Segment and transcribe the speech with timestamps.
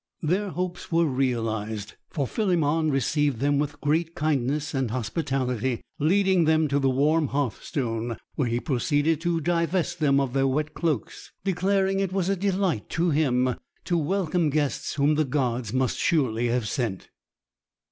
[0.23, 6.67] Their hopes were realised; for Philemon received them with great kindness and hospitality, leading them
[6.69, 11.99] to the warm hearthstone, where he proceeded to divest them of their wet cloaks, declaring
[11.99, 13.53] it was a delight to him
[13.85, 17.09] to welcome guests whom the gods must surely have sent.